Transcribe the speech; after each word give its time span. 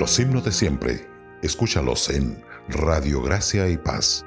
Los 0.00 0.18
himnos 0.18 0.44
de 0.44 0.50
siempre, 0.50 1.08
escúchalos 1.40 2.10
en 2.10 2.42
Radio 2.68 3.22
Gracia 3.22 3.68
y 3.68 3.76
Paz. 3.76 4.26